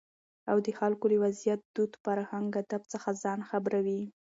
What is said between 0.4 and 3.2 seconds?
او دخلکو له وضعيت، دود، فرهنګ اداب څخه